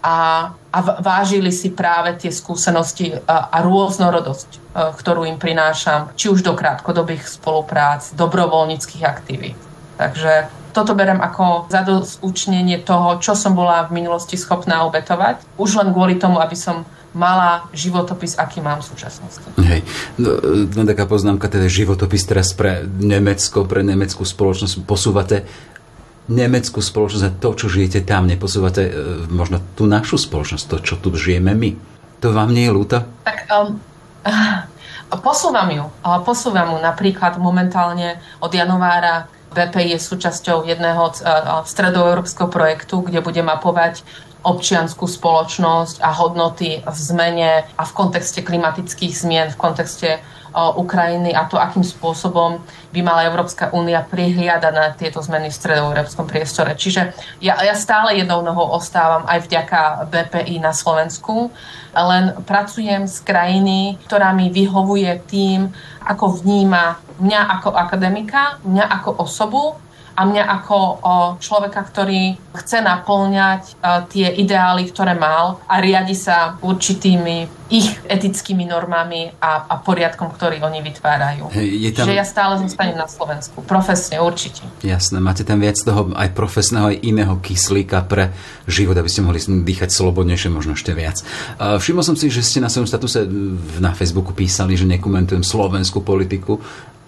[0.04, 6.32] a, a vážili si práve tie skúsenosti a, a rôznorodosť, a, ktorú im prinášam, či
[6.32, 9.60] už do krátkodobých spoluprác, dobrovoľníckých aktivít.
[10.00, 15.92] Takže toto berem ako zadosúčnenie toho, čo som bola v minulosti schopná obetovať, už len
[15.92, 19.42] kvôli tomu, aby som mala životopis, aký mám v súčasnosti.
[19.58, 19.82] Hej,
[20.22, 25.50] no, taká poznámka, teda životopis teraz pre Nemecko, pre nemeckú spoločnosť posúvate
[26.30, 28.92] nemeckú spoločnosť a to, čo žijete tam, neposúvate e,
[29.34, 31.74] možno tú našu spoločnosť, to, čo tu žijeme my.
[32.22, 32.98] To vám nie je ľúto?
[33.26, 33.82] Tak um,
[35.26, 35.86] posúvam ju.
[36.22, 43.42] Posúvam ju napríklad momentálne od januára BP je súčasťou jedného uh, stredoeurópskeho projektu, kde bude
[43.42, 44.06] mapovať
[44.40, 50.24] občianskú spoločnosť a hodnoty v zmene a v kontexte klimatických zmien, v kontexte
[50.58, 52.58] Ukrajiny a to, akým spôsobom
[52.90, 56.74] by mala Európska únia prihliadať na tieto zmeny v stredoeurópskom priestore.
[56.74, 61.54] Čiže ja, ja stále jednou nohou ostávam aj vďaka BPI na Slovensku,
[61.94, 65.70] len pracujem s krajiny, ktorá mi vyhovuje tým,
[66.02, 69.78] ako vníma mňa ako akademika, mňa ako osobu
[70.20, 70.78] a mňa ako
[71.40, 78.66] človeka, ktorý chce naplňať o, tie ideály, ktoré mal a riadi sa určitými ich etickými
[78.66, 81.54] normami a, a poriadkom, ktorý oni vytvárajú.
[81.54, 82.10] Je tam...
[82.10, 83.62] Čiže ja stále zostanem na Slovensku.
[83.62, 84.66] Profesne, určite.
[84.82, 88.34] Jasné, máte tam viac toho aj profesného, aj iného kyslíka pre
[88.66, 91.22] život, aby ste mohli dýchať slobodnejšie, možno ešte viac.
[91.62, 93.24] Všimol som si, že ste na svojom statuse
[93.78, 96.58] na Facebooku písali, že nekomentujem slovenskú politiku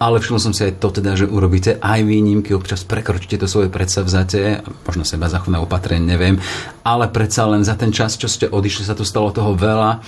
[0.02, 3.70] ale všimol som si aj to teda, že urobíte aj výnimky, občas prekročíte to svoje
[3.70, 6.42] predsavzatie, možno seba zachovné opatrenie, neviem,
[6.82, 10.02] ale predsa len za ten čas, čo ste odišli, sa tu stalo toho veľa.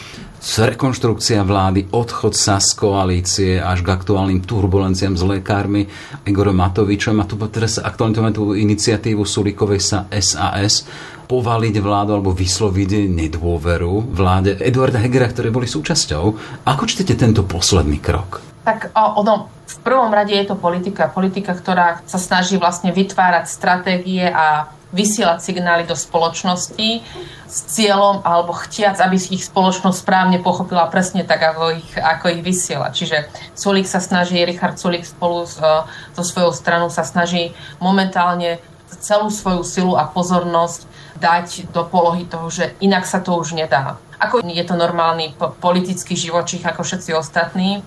[0.44, 5.86] Rekonštrukcia vlády, odchod sa z koalície až k aktuálnym turbulenciám s lekármi
[6.26, 10.84] Igorom Matovičom a tu teraz aktuálne tú iniciatívu Sulikovej sa SAS
[11.24, 16.24] povaliť vládu alebo vysloviť nedôveru vláde Eduarda Hegera, ktoré boli súčasťou.
[16.68, 18.53] Ako čtete tento posledný krok?
[18.64, 21.12] Tak ono, v prvom rade je to politika.
[21.12, 27.02] Politika, ktorá sa snaží vlastne vytvárať stratégie a vysielať signály do spoločnosti
[27.50, 32.42] s cieľom alebo chtiac, aby ich spoločnosť správne pochopila presne tak, ako ich, ako ich
[32.46, 32.94] vysiela.
[32.94, 33.26] Čiže
[33.58, 37.50] Sulik sa snaží, Richard Sulik spolu so, so svojou stranou sa snaží
[37.82, 38.62] momentálne
[39.02, 40.86] celú svoju silu a pozornosť
[41.18, 43.98] dať do polohy toho, že inak sa to už nedá.
[44.22, 47.82] Ako je to normálny politický živočích ako všetci ostatní,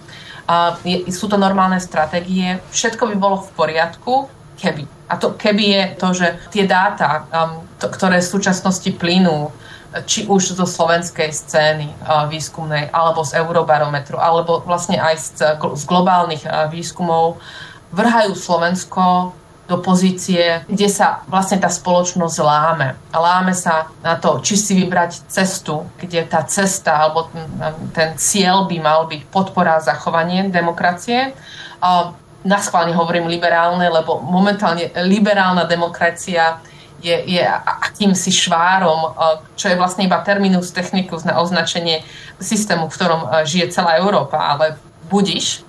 [0.48, 0.80] a
[1.12, 2.64] sú to normálne stratégie.
[2.72, 4.88] Všetko by bolo v poriadku, keby.
[5.12, 9.52] A to keby je to, že tie dáta, um, to, ktoré v súčasnosti plynú,
[10.04, 15.84] či už zo slovenskej scény uh, výskumnej, alebo z Eurobarometru, alebo vlastne aj z, z
[15.88, 17.40] globálnych uh, výskumov,
[17.92, 19.32] vrhajú Slovensko
[19.68, 22.96] do pozície, kde sa vlastne tá spoločnosť láme.
[23.12, 27.46] Láme sa na to, či si vybrať cestu, kde tá cesta alebo ten,
[27.92, 31.36] ten cieľ by mal byť podpora a zachovanie demokracie.
[31.84, 32.16] A
[32.48, 36.64] naschválne hovorím liberálne, lebo momentálne liberálna demokracia
[37.04, 37.44] je, je
[37.84, 39.14] akýmsi švárom,
[39.54, 42.02] čo je vlastne iba terminus technicus na označenie
[42.40, 44.80] systému, v ktorom žije celá Európa, ale
[45.12, 45.67] budiš,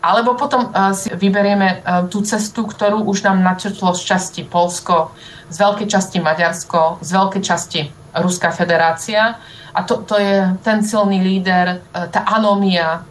[0.00, 5.12] alebo potom uh, si vyberieme uh, tú cestu, ktorú už nám načrtlo z časti Polsko,
[5.52, 7.80] z veľkej časti Maďarsko, z veľkej časti
[8.16, 9.38] Ruská federácia.
[9.70, 13.06] A to, to je ten silný líder, uh, tá anomia,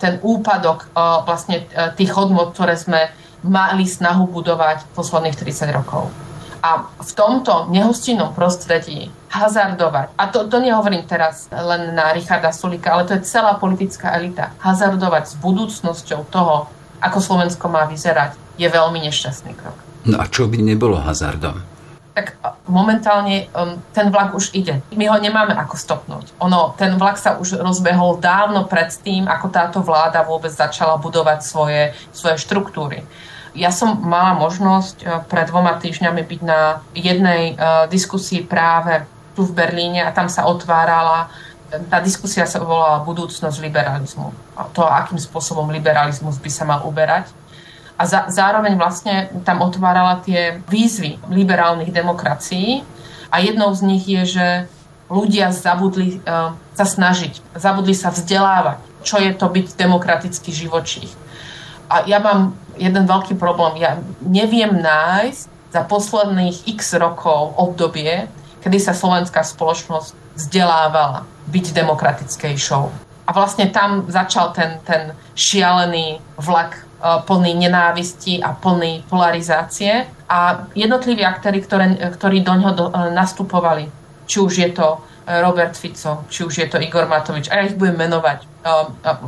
[0.00, 0.88] ten úpadok
[1.28, 3.12] vlastne tých hodnot, ktoré sme
[3.44, 6.08] mali snahu budovať posledných 30 rokov.
[6.64, 12.96] A v tomto nehostinnom prostredí hazardovať, a to, to nehovorím teraz len na Richarda Sulika,
[12.96, 18.66] ale to je celá politická elita, hazardovať s budúcnosťou toho, ako Slovensko má vyzerať, je
[18.66, 19.76] veľmi nešťastný krok.
[20.08, 21.60] No a čo by nebolo hazardom?
[22.18, 22.34] tak
[22.66, 24.82] momentálne um, ten vlak už ide.
[24.90, 26.34] My ho nemáme ako stopnúť.
[26.42, 31.46] Ono, ten vlak sa už rozbehol dávno pred tým, ako táto vláda vôbec začala budovať
[31.46, 33.06] svoje, svoje štruktúry.
[33.54, 39.06] Ja som mala možnosť e, pred dvoma týždňami byť na jednej e, diskusii práve
[39.38, 41.30] tu v Berlíne a tam sa otvárala
[41.68, 44.32] tá diskusia sa volala budúcnosť liberalizmu.
[44.56, 47.28] A to, akým spôsobom liberalizmus by sa mal uberať.
[47.98, 52.86] A za, zároveň vlastne tam otvárala tie výzvy liberálnych demokracií
[53.28, 54.46] a jednou z nich je, že
[55.12, 61.10] ľudia zabudli uh, sa snažiť, zabudli sa vzdelávať, čo je to byť demokratický živočích.
[61.90, 63.82] A ja mám jeden veľký problém.
[63.82, 65.42] Ja neviem nájsť
[65.74, 68.30] za posledných x rokov obdobie,
[68.64, 72.84] kedy sa slovenská spoločnosť vzdelávala byť demokratickejšou.
[73.28, 81.22] a vlastne tam začal ten, ten šialený vlak plný nenávisti a plný polarizácie a jednotliví
[81.22, 83.92] aktéry, ktoré, ktorí do ňoho do, nastupovali,
[84.24, 87.76] či už je to Robert Fico, či už je to Igor Matovič, a ja ich
[87.76, 88.48] budem menovať.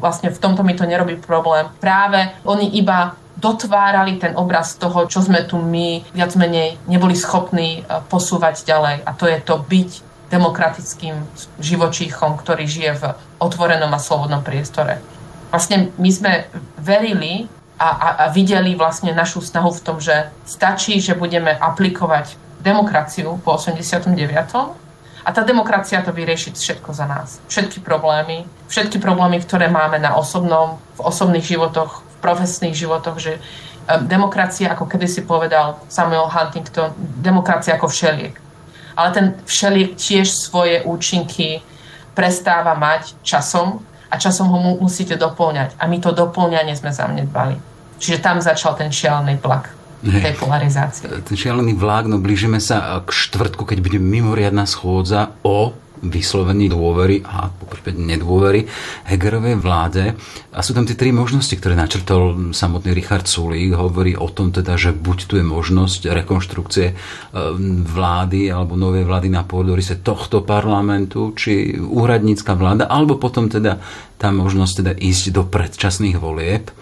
[0.00, 1.68] Vlastne v tomto mi to nerobí problém.
[1.76, 7.86] Práve oni iba dotvárali ten obraz toho, čo sme tu my viac menej neboli schopní
[8.10, 8.96] posúvať ďalej.
[9.06, 9.90] A to je to byť
[10.30, 11.26] demokratickým
[11.58, 13.04] živočíchom, ktorý žije v
[13.42, 15.02] otvorenom a slobodnom priestore.
[15.50, 16.32] Vlastne my sme
[16.78, 22.38] verili a, a, a videli vlastne našu snahu v tom, že stačí, že budeme aplikovať
[22.62, 24.14] demokraciu po 89
[25.20, 27.42] a tá demokracia to vyrieši všetko za nás.
[27.48, 33.40] Všetky problémy, všetky problémy, ktoré máme na osobnom, v osobných životoch, profesných životoch, že
[34.06, 38.38] demokracia, ako kedysi povedal Samuel Huntington, demokracia ako všeliek.
[38.94, 41.64] Ale ten všeliek tiež svoje účinky
[42.14, 43.80] prestáva mať časom
[44.10, 45.74] a časom ho musíte doplňať.
[45.80, 47.56] A my to doplňanie sme zanedbali.
[47.98, 51.04] Čiže tam začal ten šialený plak tej polarizácie.
[51.06, 57.20] Ten šialený vlák, no blížime sa k štvrtku, keď bude mimoriadná schôdza o vyslovení dôvery
[57.22, 58.66] a poprípade nedôvery
[59.06, 60.16] Hegerovej vláde.
[60.50, 63.76] A sú tam tie tri možnosti, ktoré načrtol samotný Richard Sulík.
[63.76, 66.94] Hovorí o tom teda, že buď tu je možnosť rekonštrukcie e,
[67.84, 73.78] vlády alebo novej vlády na pôdorise tohto parlamentu, či úradnícka vláda, alebo potom teda
[74.16, 76.72] tá možnosť teda ísť do predčasných volieb.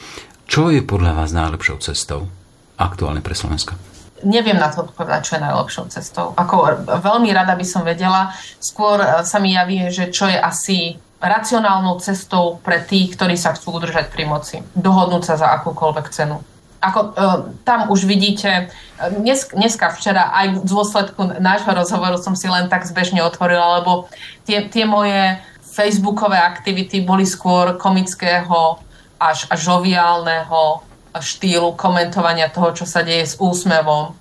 [0.49, 2.31] Čo je podľa vás najlepšou cestou?
[2.79, 3.98] aktuálne pre Slovensko?
[4.27, 6.27] Neviem na to odpovedať, čo je najlepšou cestou.
[6.35, 8.35] Ako veľmi rada by som vedela.
[8.59, 13.55] Skôr e, sa mi javí, že čo je asi racionálnou cestou pre tých, ktorí sa
[13.55, 14.63] chcú udržať pri moci.
[14.75, 16.43] Dohodnúť sa za akúkoľvek cenu.
[16.79, 17.23] Ako, e,
[17.67, 22.71] tam už vidíte, e, dnes, dneska, včera, aj v dôsledku nášho rozhovoru som si len
[22.71, 24.07] tak zbežne otvorila, lebo
[24.47, 25.39] tie, tie moje
[25.79, 28.83] facebookové aktivity boli skôr komického
[29.19, 30.88] až, až žoviálneho
[31.21, 34.15] štýlu komentovania toho, čo sa deje s úsmevom.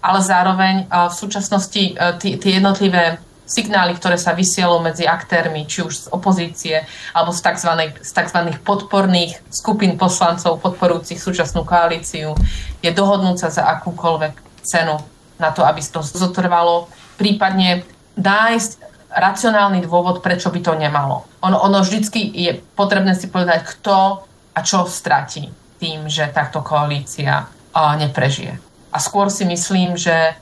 [0.00, 1.92] Ale zároveň v súčasnosti e,
[2.38, 6.82] tie jednotlivé signály, ktoré sa vysielajú medzi aktérmi, či už z opozície
[7.14, 7.72] alebo z tzv.
[8.02, 8.38] Z tzv.
[8.66, 12.34] podporných skupín poslancov podporujúcich súčasnú koalíciu,
[12.82, 14.34] je dohodnúť sa za akúkoľvek
[14.66, 14.98] cenu
[15.38, 17.86] na to, aby to zotrvalo, prípadne
[18.18, 18.70] nájsť
[19.14, 21.24] racionálny dôvod, prečo by to nemalo.
[21.46, 27.48] Ono, ono vždycky je potrebné si povedať, kto a čo stratí tým, že táto koalícia
[27.76, 28.56] neprežije.
[28.92, 30.32] A skôr si myslím, že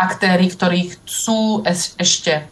[0.00, 1.60] aktéry, ktorí chcú
[2.00, 2.48] ešte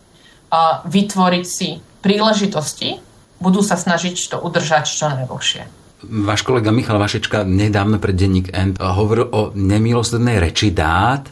[0.84, 3.00] vytvoriť si príležitosti,
[3.40, 5.62] budú sa snažiť to udržať čo najdlhšie.
[5.98, 11.26] Váš kolega Michal Vašečka nedávno pred denník N hovoril o nemiloslednej reči dát,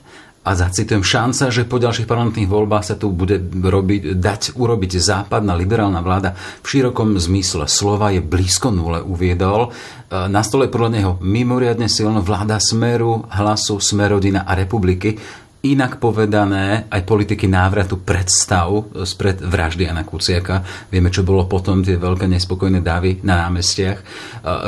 [0.46, 5.58] a zacitujem, šanca, že po ďalších parlamentných voľbách sa tu bude robiť, dať urobiť západná
[5.58, 9.74] liberálna vláda v širokom zmysle slova je blízko nule, uviedol.
[10.06, 15.18] E, na stole podľa neho mimoriadne silno vláda Smeru, Hlasu, Smerodina a Republiky.
[15.66, 20.62] Inak povedané, aj politiky návratu predstav spred vraždy Jana Kuciaka.
[20.94, 23.98] Vieme, čo bolo potom, tie veľké nespokojné davy na námestiach.
[23.98, 24.04] E,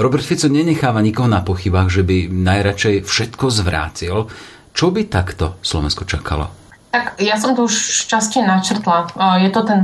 [0.03, 4.27] Robert Fico nenecháva nikoho na pochybách, že by najradšej všetko zvrátil.
[4.79, 6.47] Čo by takto Slovensko čakalo?
[6.95, 9.11] Tak ja som to už časti načrtla.
[9.43, 9.83] Je to ten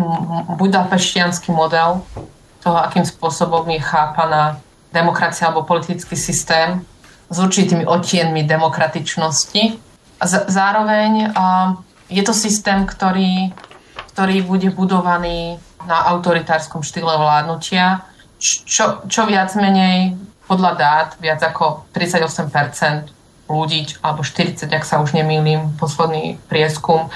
[0.54, 2.06] budapeštianský model
[2.62, 4.62] toho, akým spôsobom je chápaná
[4.94, 6.86] demokracia alebo politický systém
[7.26, 9.62] s určitými otienmi demokratičnosti.
[10.22, 11.34] A zároveň
[12.06, 13.50] je to systém, ktorý,
[14.14, 15.58] ktorý bude budovaný
[15.90, 18.06] na autoritárskom štýle vládnutia,
[18.38, 20.14] čo, čo viac menej
[20.46, 23.13] podľa dát, viac ako 38
[23.48, 27.12] ľudí, alebo 40, ak sa už nemýlim, posledný prieskum,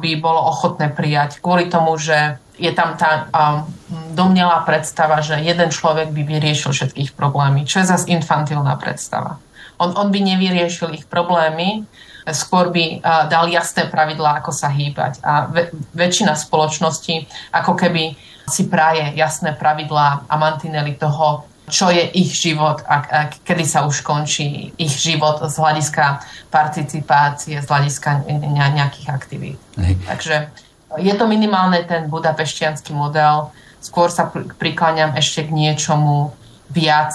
[0.00, 3.64] by bolo ochotné prijať kvôli tomu, že je tam tá um,
[4.12, 9.40] domnelá predstava, že jeden človek by vyriešil všetkých problémy, čo je zase infantilná predstava.
[9.80, 11.88] On, on by nevyriešil ich problémy,
[12.28, 15.24] skôr by uh, dal jasné pravidlá, ako sa hýbať.
[15.24, 17.24] A ve, väčšina spoločnosti
[17.56, 18.12] ako keby
[18.44, 23.86] si praje jasné pravidlá a mantinely toho, čo je ich život a, a kedy sa
[23.86, 29.58] už končí ich život z hľadiska participácie, z hľadiska nejakých aktivít.
[29.78, 29.94] Hej.
[30.04, 30.36] Takže
[30.98, 33.54] je to minimálne ten budapeštianský model.
[33.78, 34.28] Skôr sa
[34.58, 36.34] prikláňam ešte k niečomu
[36.68, 37.14] viac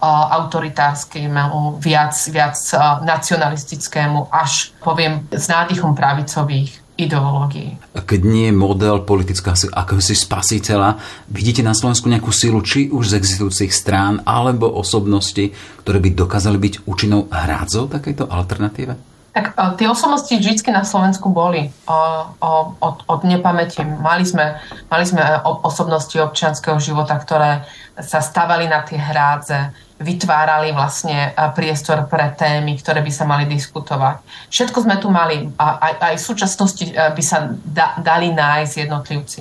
[0.00, 7.80] uh, autoritárskému, viac, viac uh, nacionalistickému, až poviem s nádychom pravicových ideológií.
[7.96, 11.00] Keď nie je model politického akéhosi spasiteľa,
[11.32, 15.50] vidíte na Slovensku nejakú silu, či už z existujúcich strán, alebo osobnosti,
[15.82, 19.09] ktoré by dokázali byť účinnou hrádzou takejto alternatíve?
[19.30, 21.98] Tak o, tie osobnosti vždy na Slovensku boli o,
[22.42, 22.50] o,
[22.82, 23.78] od, od nepamäti.
[23.82, 24.58] Mali sme,
[24.90, 25.22] mali sme
[25.62, 27.62] osobnosti občianského života, ktoré
[28.00, 34.24] sa stavali na tie hrádze, vytvárali vlastne priestor pre témy, ktoré by sa mali diskutovať.
[34.48, 39.40] Všetko sme tu mali a aj, aj v súčasnosti by sa da, dali nájsť jednotlivci.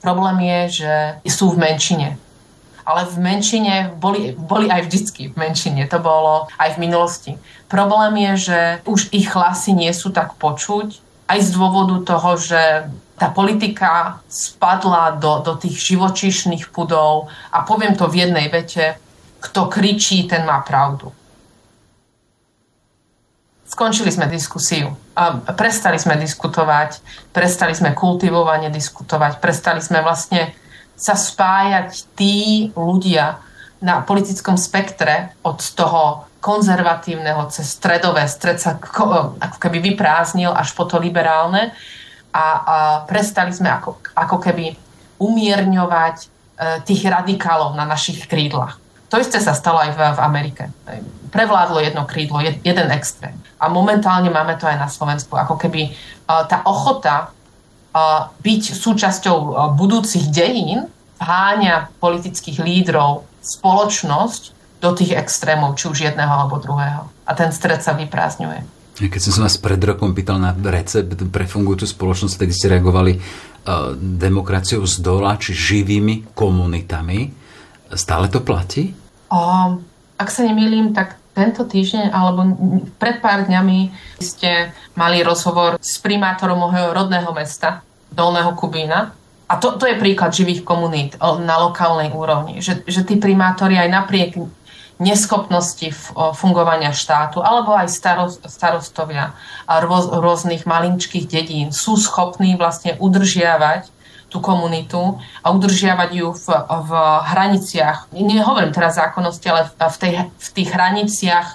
[0.00, 0.92] Problém je, že
[1.28, 2.18] sú v menšine
[2.84, 5.86] ale v menšine boli, boli aj vždycky v menšine.
[5.88, 7.32] To bolo aj v minulosti.
[7.70, 11.00] Problém je, že už ich hlasy nie sú tak počuť,
[11.32, 17.94] aj z dôvodu toho, že tá politika spadla do, do tých živočíšnych pudov a poviem
[17.94, 18.98] to v jednej vete,
[19.38, 21.14] kto kričí, ten má pravdu.
[23.66, 24.92] Skončili sme diskusiu.
[25.16, 27.00] A prestali sme diskutovať,
[27.32, 30.52] prestali sme kultivovane diskutovať, prestali sme vlastne
[31.02, 33.42] sa spájať tí ľudia
[33.82, 40.86] na politickom spektre od toho konzervatívneho cez stredové, stred sa ako keby vyprázdnil až po
[40.86, 41.74] to liberálne
[42.30, 42.46] a, a
[43.06, 44.74] prestali sme ako, ako keby
[45.18, 46.26] umierňovať e,
[46.82, 48.78] tých radikálov na našich krídlach.
[49.10, 50.62] To isté sa stalo aj v, v Amerike.
[51.30, 53.38] Prevládlo jedno krídlo, jed, jeden extrém.
[53.62, 55.38] A momentálne máme to aj na Slovensku.
[55.38, 55.90] Ako keby e,
[56.26, 57.30] tá ochota
[58.40, 60.88] byť súčasťou budúcich dejín
[61.20, 64.42] háňa politických lídrov spoločnosť
[64.82, 67.06] do tých extrémov, či už jedného alebo druhého.
[67.22, 68.82] A ten stred sa vyprázdňuje.
[68.98, 73.16] Keď som sa vás pred rokom pýtal na recept pre fungujúcu spoločnosť, tedy ste reagovali
[73.16, 77.30] uh, demokraciou z dola, či živými komunitami.
[77.94, 78.90] Stále to platí?
[79.30, 79.38] O,
[80.18, 82.40] ak sa nemýlim, tak tento týždeň alebo
[83.00, 87.80] pred pár dňami ste mali rozhovor s primátorom môjho rodného mesta,
[88.12, 89.16] Dolného Kubína.
[89.48, 92.64] A to, to je príklad živých komunít na lokálnej úrovni.
[92.64, 94.30] Že, že tí primátori aj napriek
[95.02, 95.92] neschopnosti
[96.38, 97.90] fungovania štátu alebo aj
[98.46, 99.34] starostovia
[99.66, 103.91] a rôz, rôznych malinčkých dedín sú schopní vlastne udržiavať
[104.32, 106.90] tú komunitu a udržiavať ju v, v
[107.28, 111.48] hraniciach, nehovorím teraz zákonnosti, ale v, tej, v tých hraniciach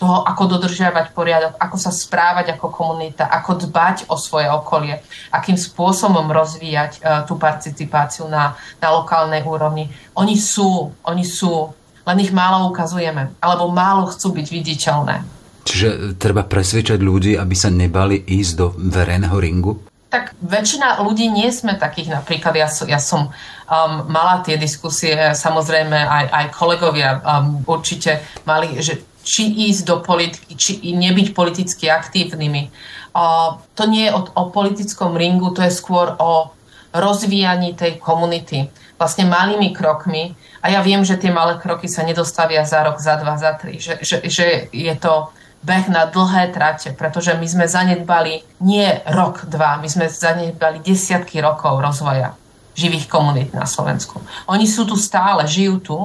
[0.00, 4.98] toho, ako dodržiavať poriadok, ako sa správať ako komunita, ako dbať o svoje okolie,
[5.30, 9.92] akým spôsobom rozvíjať uh, tú participáciu na, na lokálnej úrovni.
[10.18, 11.70] Oni sú, oni sú,
[12.02, 15.16] len ich málo ukazujeme, alebo málo chcú byť viditeľné.
[15.62, 19.91] Čiže treba presvedčať ľudí, aby sa nebali ísť do verejného ringu?
[20.12, 22.12] Tak väčšina ľudí nie sme takých.
[22.12, 28.76] Napríklad ja, ja som um, mala tie diskusie, samozrejme aj, aj kolegovia um, určite mali,
[28.84, 32.68] že či ísť do politiky, či nebyť politicky aktívnymi.
[33.16, 36.52] Uh, to nie je o, o politickom ringu, to je skôr o
[36.92, 38.68] rozvíjaní tej komunity.
[39.00, 40.36] Vlastne malými krokmi.
[40.60, 43.80] A ja viem, že tie malé kroky sa nedostavia za rok, za dva, za tri.
[43.80, 45.32] Že, že, že je to
[45.62, 51.38] beh na dlhé trate, pretože my sme zanedbali nie rok, dva, my sme zanedbali desiatky
[51.38, 52.34] rokov rozvoja
[52.72, 54.20] živých komunít na Slovensku.
[54.48, 55.96] Oni sú tu stále, žijú tu,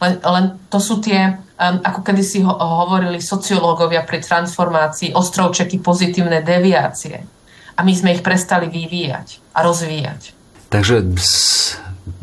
[0.00, 5.84] len, len to sú tie, um, ako kedy si ho, hovorili sociológovia pri transformácii, ostrovčeky
[5.84, 7.20] pozitívne deviácie.
[7.76, 10.32] A my sme ich prestali vyvíjať a rozvíjať.
[10.72, 11.04] Takže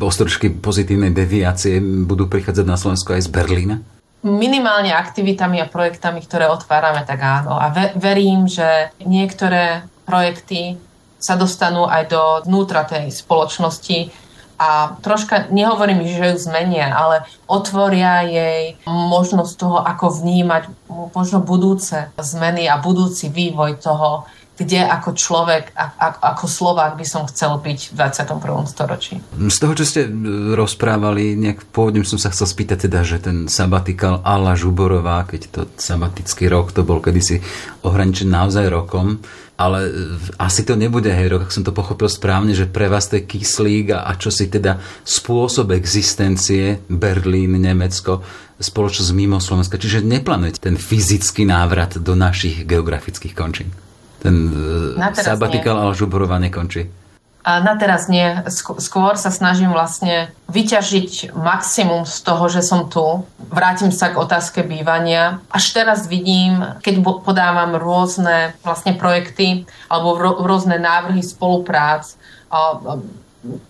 [0.02, 3.76] ostrovčky pozitívnej deviácie budú prichádzať na Slovensku aj z Berlína?
[4.22, 7.58] Minimálne aktivitami a projektami, ktoré otvárame, tak áno.
[7.58, 10.78] A ve- verím, že niektoré projekty
[11.22, 14.10] sa dostanú aj do vnútra tej spoločnosti
[14.62, 20.70] a troška, nehovorím, že ju zmenia, ale otvoria jej možnosť toho, ako vnímať
[21.10, 24.22] možno budúce zmeny a budúci vývoj toho,
[24.62, 25.74] kde ako človek,
[26.22, 28.70] ako Slovák by som chcel byť v 21.
[28.70, 29.18] storočí.
[29.34, 30.10] Z toho, čo ste e,
[30.54, 35.60] rozprávali, nejak pôvodne som sa chcel spýtať teda, že ten sabatikal Ala Žuborová, keď to
[35.74, 37.42] sabatický rok, to bol kedysi
[37.82, 39.18] ohraničený naozaj rokom,
[39.58, 39.90] ale e,
[40.38, 43.26] asi to nebude hej rok, ak som to pochopil správne, že pre vás to je
[43.26, 48.22] kyslík a, a čo si teda spôsob existencie Berlín, Nemecko,
[48.62, 49.76] spoločnosť mimo Slovenska.
[49.76, 53.74] Čiže neplánujete ten fyzický návrat do našich geografických končín.
[54.22, 54.54] Ten
[54.94, 56.86] e, sabatikál Alžuborova nekončí.
[57.42, 58.38] A na teraz nie.
[58.78, 63.26] Skôr sa snažím vlastne vyťažiť maximum z toho, že som tu.
[63.50, 65.42] Vrátim sa k otázke bývania.
[65.50, 72.14] Až teraz vidím, keď podávam rôzne vlastne projekty alebo rôzne návrhy spoluprác,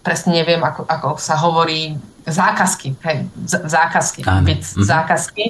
[0.05, 1.96] presne neviem, ako, ako sa hovorí,
[2.28, 4.84] zákazky, hej, zákazky, mm-hmm.
[4.84, 5.44] zákazky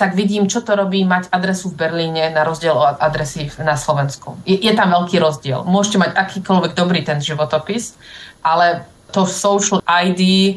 [0.00, 4.40] tak vidím, čo to robí mať adresu v Berlíne na rozdiel od adresy na Slovensku.
[4.48, 5.68] Je, je tam veľký rozdiel.
[5.68, 8.00] Môžete mať akýkoľvek dobrý ten životopis,
[8.40, 10.56] ale to social ID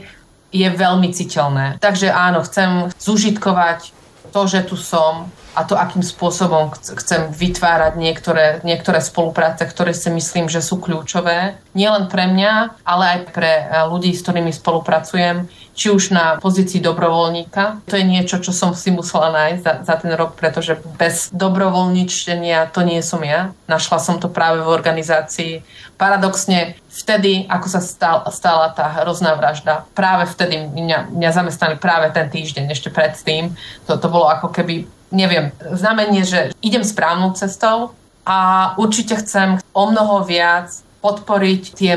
[0.53, 1.83] je veľmi citeľné.
[1.83, 3.91] Takže áno, chcem zužitkovať
[4.31, 10.07] to, že tu som, a to, akým spôsobom chcem vytvárať niektoré, niektoré spolupráce, ktoré si
[10.07, 11.59] myslím, že sú kľúčové.
[11.75, 16.79] Nielen pre mňa, ale aj pre eh, ľudí, s ktorými spolupracujem, či už na pozícii
[16.79, 17.85] dobrovoľníka.
[17.89, 22.69] To je niečo, čo som si musela nájsť za, za ten rok, pretože bez dobrovoľničenia
[22.69, 23.51] to nie som ja.
[23.65, 25.65] Našla som to práve v organizácii.
[25.97, 32.13] Paradoxne vtedy, ako sa stal, stala tá hrozná vražda, práve vtedy mňa, mňa zamestnali práve
[32.13, 33.57] ten týždeň, ešte predtým.
[33.89, 37.93] To, to bolo ako keby neviem, znamenie, že idem správnou cestou
[38.25, 40.73] a určite chcem o mnoho viac
[41.05, 41.93] podporiť tie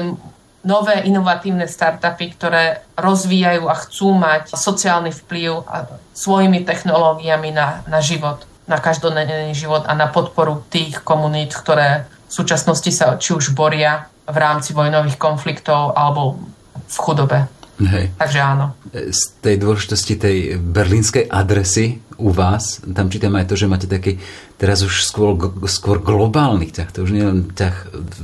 [0.66, 8.02] nové inovatívne startupy, ktoré rozvíjajú a chcú mať sociálny vplyv a svojimi technológiami na, na
[8.02, 13.54] život, na každodenný život a na podporu tých komunít, ktoré v súčasnosti sa či už
[13.54, 16.42] boria v rámci vojnových konfliktov alebo
[16.74, 17.46] v chudobe.
[17.76, 18.10] Hej.
[18.18, 18.72] Takže áno.
[18.90, 24.16] Z tej dôležitosti tej berlínskej adresy u vás, tam čítam aj to, že máte taký
[24.56, 25.36] teraz už skôr,
[25.68, 27.76] skôr globálny ťah, to už nie len ťah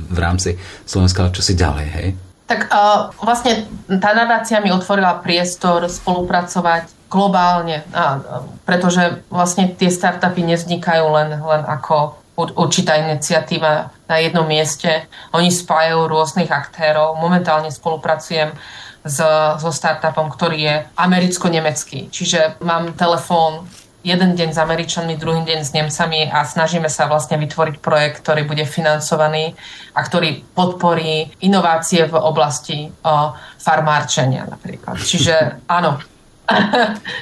[0.09, 0.57] v rámci
[0.89, 2.07] Slovenska, ale čo si ďalej, hej?
[2.53, 8.21] Tak uh, vlastne tá nadácia mi otvorila priestor spolupracovať globálne, a,
[8.65, 15.05] pretože vlastne tie startupy nevznikajú len, len ako určitá iniciatíva na jednom mieste.
[15.33, 17.13] Oni spájajú rôznych aktérov.
[17.21, 18.57] Momentálne spolupracujem
[19.05, 19.17] s,
[19.61, 22.09] so startupom, ktorý je americko-nemecký.
[22.09, 23.69] Čiže mám telefón
[24.03, 28.43] jeden deň s Američanmi, druhý deň s Nemcami a snažíme sa vlastne vytvoriť projekt, ktorý
[28.43, 29.55] bude financovaný
[29.95, 34.99] a ktorý podporí inovácie v oblasti o, farmárčenia napríklad.
[34.99, 36.03] Čiže áno,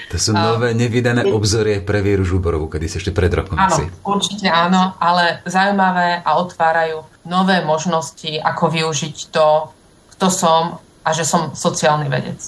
[0.10, 4.50] to sú nové nevydané obzorie pre Vieru Žuborovú, kedy si ešte pred rokom Áno, určite
[4.50, 9.70] áno, ale zaujímavé a otvárajú nové možnosti, ako využiť to,
[10.18, 12.42] kto som a že som sociálny vedec.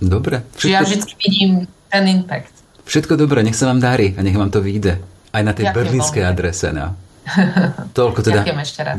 [0.00, 0.44] Dobre.
[0.56, 0.60] Všetko...
[0.60, 1.52] Čiže ja vždy vidím
[1.92, 2.53] ten impact.
[2.84, 5.00] Všetko dobré, nech sa vám darí a nech vám to vyjde.
[5.34, 6.68] Aj na tej Ďakujem berlínskej adrese.
[6.70, 6.94] No.
[7.96, 8.44] Toľko teda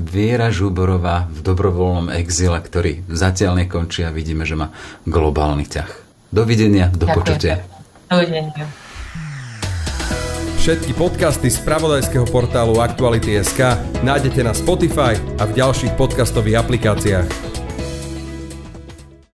[0.01, 4.73] Viera Žuborová v dobrovoľnom exile, ktorý zatiaľ nekončí a vidíme, že má
[5.05, 5.91] globálny ťah.
[6.33, 7.15] Dovidenia, do Ďakujem.
[7.15, 7.55] počutia.
[8.09, 8.65] Dovidenia.
[10.65, 17.54] Všetky podcasty z pravodajského portálu Aktuality.sk nájdete na Spotify a v ďalších podcastových aplikáciách.